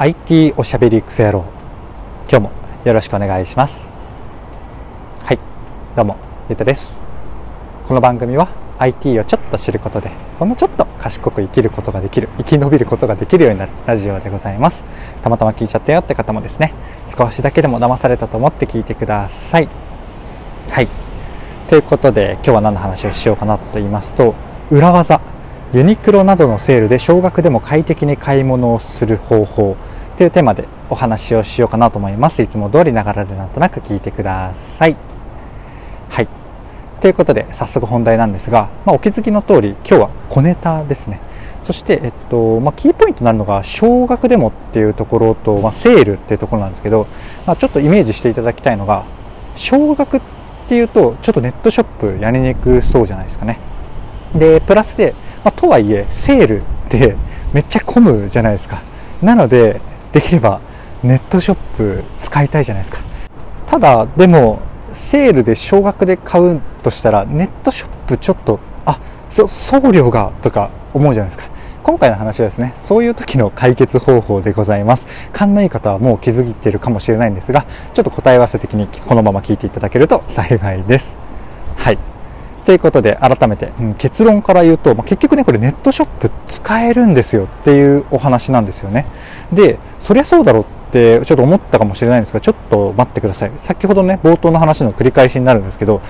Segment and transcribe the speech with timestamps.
[0.00, 1.44] IT おしゃべりクソ野郎。
[2.30, 2.52] 今日も
[2.84, 3.92] よろしくお願いします。
[5.24, 5.40] はい
[5.96, 6.16] どうも
[6.48, 7.00] ゆうたです。
[7.84, 8.46] この番組は
[8.78, 14.84] IT をちょっと知ることでほんのちょっと賢く生きることができる生き延びることができるようになるラジオでございます。
[15.24, 16.74] たまたま聞いちゃったよって方もですね
[17.08, 19.68] 少しだけでも騙されたと思って聞いてください。
[20.70, 20.86] はい。
[21.68, 24.36] ということで今日は何の話をしようかなと言いますと
[24.70, 25.20] 裏技。
[25.74, 29.76] ユニクロなどのセールで少額でも快適に買い物をする方法
[30.16, 32.40] というテーマでお話をしようかなと思います。
[32.40, 34.96] いつも通りながらでなんとなく聞いてください。
[36.08, 36.28] はい。
[37.00, 41.20] ということで早速本題なんですが、まあ、お気づきの通り今日は小ネタですね。
[41.60, 47.06] そして、えっとまあ、キーポイントになるのが少額でもっていうところと、まあ、セールっていうところなんですけど、
[47.46, 49.04] まあ、ちょっとイメージしていただきたいのが
[49.54, 50.20] 少額っ
[50.66, 53.60] ていうとちょっとネットショップやりにくそうじゃないですかね。
[54.34, 55.14] でプラスで、
[55.44, 57.16] まあ、とはいえセールって
[57.52, 58.82] めっちゃ混むじゃないですか。
[59.22, 59.80] なので
[60.12, 60.60] できれば
[61.02, 63.04] ネットショップ使いたいじゃないですか。
[63.66, 64.60] ただでも
[64.92, 71.50] セールで少額で買うとしたらネットショップちょっとあそ送料がとか思うじゃないですか。
[71.82, 75.06] 今回の話はですねそういう時の解決方法でございます。
[75.32, 81.16] 勘のいい方はもう気づいているかもしれないんですがちょっと答え合わせ的にこのまま聞いていただけると幸いです。
[81.76, 82.17] はい。
[82.68, 89.06] ということで改めて、うん、結論から言うと、まあ、結局ねこれネットショップ使えるんですよっていうお話なんですよね。
[89.50, 93.52] でそりゃそうだろうってちょっと思ったかもしれないんですがちょっと待ってください。
[93.56, 96.02] 先ほどね冒頭の話の繰り返しになるんですけど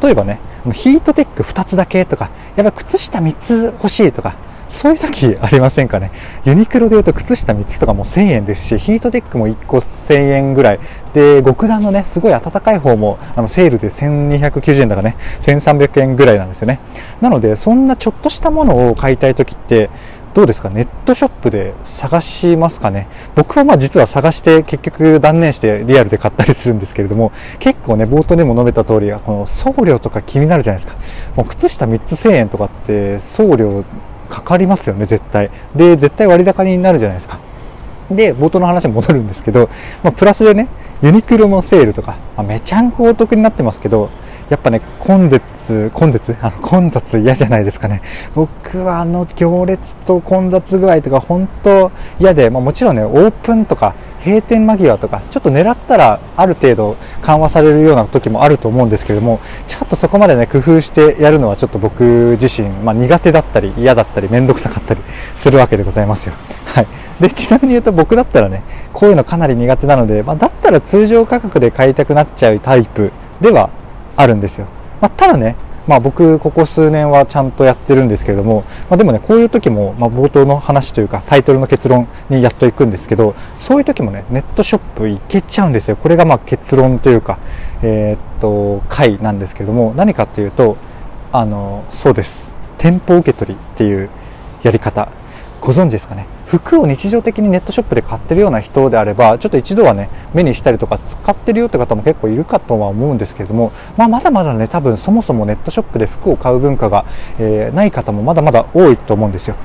[0.00, 0.38] 例えばね
[0.72, 4.36] ヒートテック2つだけとかやっぱ靴下3つ欲しいとか
[4.74, 6.10] そういう時ありませんかね？
[6.44, 10.80] ユニクロで言うと靴下3つとかも1000円ですしヒートテックも1個1000円ぐらい。
[11.14, 16.80] で極暖のねすごい暖かい方もあのセールで1290円だかね1300円ぐらいなんですよね。
[17.20, 19.90] なのでそんなちょっとしたものを買いたい時って
[20.34, 20.68] どうですか？
[20.68, 23.06] ネットショップで探しますかね？
[23.36, 27.30] 僕はまあ実は探して結局断念してリアルで買ったりするんですけれども
[27.60, 31.00] 結構ね冒頭にも述べた通りこの送料とか気になるじゃないですか。
[31.36, 33.84] もう靴下3つ1000円とかって送料
[34.34, 35.50] かかりますよね絶対。
[35.76, 37.38] で絶対割高になるじゃないですか。
[38.10, 39.70] で冒頭の話に戻るんですけど、
[40.02, 40.68] まあ、プラスでね
[41.02, 44.10] ユニクロのセールとか、まあ、めちゃんこお得になってますけど
[44.50, 48.02] やっぱね混雑混雑あの混雑嫌じゃないですかね。
[48.34, 53.94] 僕はあの行列と混雑具合とか本当嫌で、まあ、もちろんねオープンとか
[54.24, 65.00] 閉店間際とかちょっと狙ったらある程度緩和されるような時もあると思うんですけれどもちょっとそこまでね工夫してやるのはちょっと僕自身、まあ、苦手だったり嫌だったり面倒くさかったり
[65.34, 66.34] するわけでございますよ。
[66.66, 66.86] はい、
[67.20, 68.62] でちなみに言うと僕だったらね
[68.92, 73.10] こういうのかなり苦手なので、まあ、だったら通常価格で買いたくなっちゃうタイプ
[73.40, 73.70] では
[74.16, 74.66] あるんですよ。
[75.00, 75.56] まあ、ただね、
[75.86, 85.96] まあ、僕、ここ数年はちゃんとやってるんですけれども、まあ、でもね、こういう時も、まあ、冒頭の話というか、タイトルの結論にやっと行くんですけど、そういう時もね、ネットショップ行けちゃうんですよ。
[85.96, 87.38] これがまあ結論というか、
[87.82, 90.76] えー、っと、回なんですけれども、何かっていうと、
[91.32, 92.52] あの、そうです。
[92.78, 94.08] 店舗受け取りっていう
[94.62, 95.08] やり方、
[95.64, 96.26] ご存知ですかね？
[96.46, 107.06] 服を日常的にネットショップで買ってるような人であればちょっと一度はね目にしたりとか使ってるよって方も結構いるかとは思うんですけれども、まあ、まだまだね多分そもそもネットショップで服を買う文化が、
[107.38, 109.56] えー、ない方もまだまだ多いと思うんですよ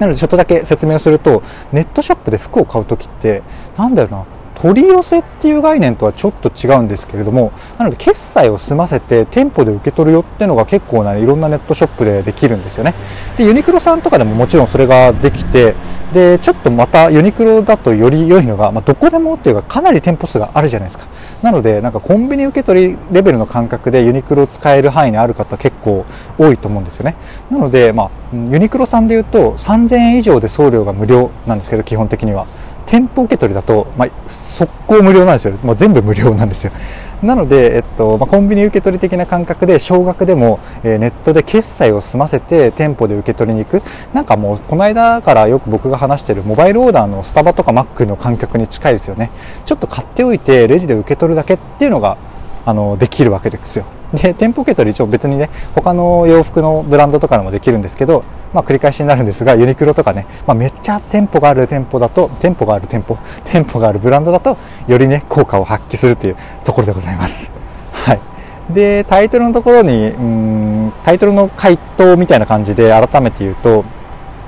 [0.00, 3.42] なのでちょっとだけ説明をするとネットショップで服を買う時って
[3.76, 12.94] 何だろうな取り寄せっていう概念とはちょっと違うんですけれどもなので決済を済ませて店舗で受け取るよっていうのが結構ないろんなネットショップでできるんですよね。
[13.36, 15.74] でユニクロさんとかでももちろんそれができて
[16.12, 21.06] でちょっとまたユニクロだとより良いのが、まあ、どこでもっていうかかなり店舗数があるじゃないですか。
[21.42, 26.04] なのでなんかコンビニ受け取りレベルの感覚でユニクロを使える範囲にある方結構
[26.36, 27.14] 多いと思うんですよね。
[27.50, 28.10] なので、まあ、
[28.50, 32.46] ユニクロさんでいうと3000円以上で送料が無料なんですけど基本的には。
[32.88, 36.72] 店舗受け取りだと、まあ、速攻無料なんですよ、もう全部無料なんですよ。
[37.22, 43.82] なので、えっとまあ、コンビニ受け取り的な感覚で少額でも、えー、ネットで決済を済ませて店舗で受け取りに行く。
[44.14, 49.30] なんかもうこの間からよく僕が話してるモバイルオーダーのスタバとかマックの感覚に近いですよね。
[49.66, 52.16] ちょっと買っておいてレジで受け取るだけっていうのが
[52.64, 53.84] あのできるわけですよ。
[54.12, 58.24] で店舗受け取り一応別にね他の洋服のブランドとかでもできるんですけど、
[58.54, 64.56] まあ、繰り返しになるんですがユニクロとかね、まあ、めっちゃ店舗がある店舗だと店舗がある店舗店舗があるブランドだと
[64.86, 67.50] よりね効果を発揮するというところでございます。
[67.92, 68.20] はい。
[68.72, 73.84] でタイトルのところにうんタイトルの回答みたいな感じで改めて言うと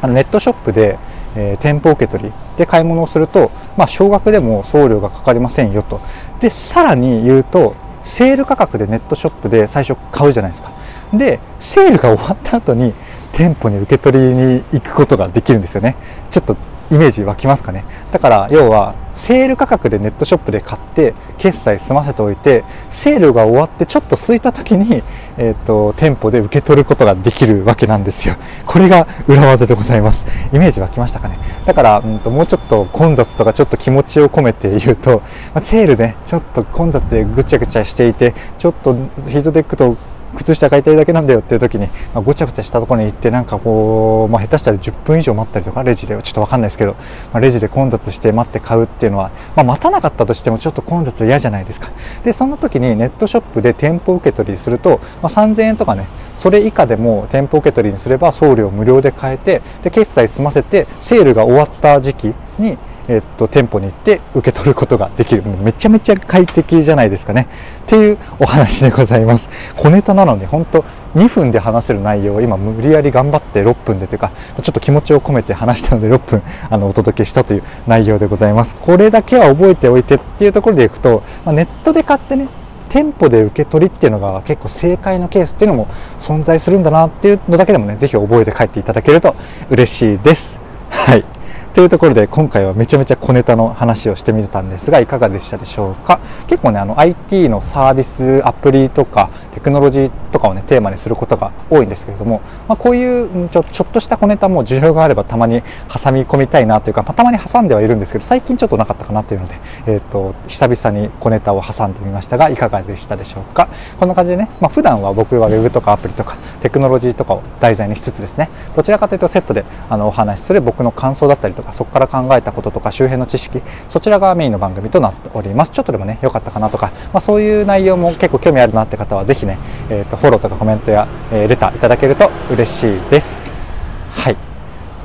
[0.02, 0.98] あのネットショップで、
[1.36, 6.00] えー、店舗受け取りで買い物をすると、まあ、少額でも送料がかかりませんよと。
[6.40, 7.74] でさらに言うと
[8.04, 10.70] セール価格でネットショップで最初買うじゃないですか。
[11.12, 12.94] でセールが終わった後に
[13.32, 15.96] 店舗に受け取りに行くことができるんですよね。
[16.30, 16.56] ちょっと
[16.90, 17.84] イメージ湧きますかね。
[18.12, 25.02] だから要はセール価格でネットショップで買って決済済ませておいてセールが終わってちょっと空いた時に、
[25.36, 28.36] えーと、店舗で受け取ることができるわけなんですよ。
[28.66, 30.24] これが裏技でございます。
[30.52, 31.38] イメージ湧きましたかね？
[31.66, 35.20] だから、うんと、もうちょっと混雑とかちょっと気持ちを込めて言うと、
[35.54, 39.96] まあ、セールねちょっと混雑でぐちゃぐちゃしていてちょっとヒートテックと
[40.36, 46.98] 靴下買いたいだけなんだよっていう時に、まあ、ごちゃごちゃしたところに行ってなんかこう、まあ、下手したら10分以上待ったりとかレジでちょっと分かんないですけど、ま
[47.34, 51.90] あ、レジで混雑して待って買うっていうのは、まあ、待たなかったとしてもちょっと混雑嫌じゃないですか。
[52.24, 56.06] でその時にネットショップで店舗受け取りすると、まあ、3000円とかね
[56.40, 62.78] それ以下でも店舗受け取りにすれば送料無料で買えてで決済済ませてセールが終わった時期に
[63.08, 65.42] えっと、店舗に行って受け取ることができる。
[65.42, 67.48] もうめちゃめちゃ快適じゃないですかね。
[67.86, 69.48] っていうお話でございます。
[69.76, 70.84] 小ネタなので、本当
[71.16, 74.30] 2分で話せる内容を今無理やり頑張って6分でというか、
[74.62, 78.76] ちょっと気持ちを込めて話したので6分あのお届けしたという内容でございます。
[78.76, 82.46] これだけは覚えておいてっていうところでいくと、まあ、ネットで買ってね、
[82.90, 85.86] 店舗で受け取りっていうのが結構正解のケースっていうのも
[86.18, 89.34] 存在するんだなっていうのだけでもね、ぜひ覚えて帰っていただけると
[89.70, 90.58] 嬉しいです。
[90.90, 91.39] はい。
[91.72, 96.18] というところで今回はめちゃめちゃ小ネタの話をしてみたんですがいかがでしたでしょうか？
[96.48, 109.54] 結構ねあの IT のサービスアプリとかテクノロジーとかをねテーマにすることが多いんですけれども、まあ、こういうちょちょっとした小ネタも需要があればたまに挟み込みたいなというか、まあ、たまに挟んではいるんですけど最近ちょっとなかったかなというので、
[109.86, 113.68] えーと、久々に小ネタを挟んでみましたがいかがでしたでしょうか？
[113.98, 118.48] こんな感じでね、まあ、普段は僕は Web とかアプリとかテクノロジーとかを題材にしつつですね。
[118.76, 125.70] どちらかというとセットであのお話しする僕の感想だったりとかそこから考えたこととか周辺の知識そちらがメインの番組となっております。
[125.70, 129.58] ちょっとでもね良かったかなとか、まあ、そういう内容も結構興味あるなって方はぜひね、
[129.88, 133.39] えーと、フォローとかコメントや、えー、レターいただけると嬉しいです。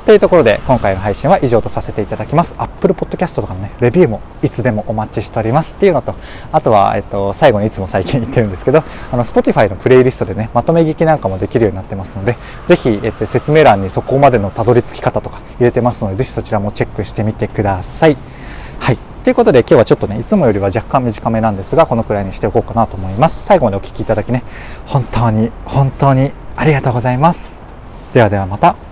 [0.06, 2.54] というところで今回の配信は以上とさせていただきます。
[2.58, 6.14] Apple Podcast とかのねレビューもいつでもお待ちしておりますっていうのと
[6.52, 12.36] あとは、えっと、最後にいつも最近言ってるんですけどあの Spotify のプレイリストでねまとめ聞きなんかもできるようになってますので
[12.68, 18.16] ぜひ、えっと、説明欄にそこまでのたどり着き方とか入れてますのでぜひそちらもチェックしてみてください。
[18.78, 18.98] はい。
[19.24, 23.44] ということで今日はちょっとねいつもよりは若干短めなんですがこのくらいにしておこうかなと思います。
[23.44, 24.44] 最後までお聴きいただきね
[24.86, 27.56] 本当に本当にありがとうございます。
[28.14, 28.85] ではではまた。